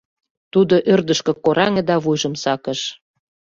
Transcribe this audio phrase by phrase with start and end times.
[0.53, 2.79] Тудо ӧрдыжкӧ кораҥе да вуйжым сакыш.